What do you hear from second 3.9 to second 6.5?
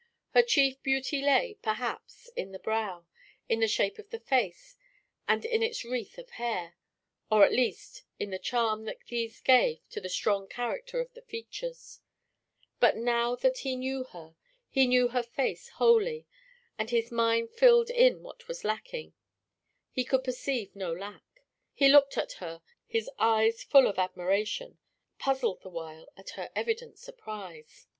of the face, and in its wreath of